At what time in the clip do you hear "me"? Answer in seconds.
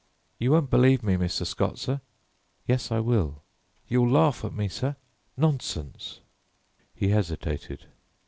1.03-1.13, 4.51-4.67